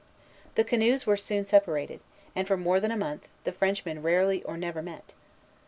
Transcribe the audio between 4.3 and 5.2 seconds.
or never met.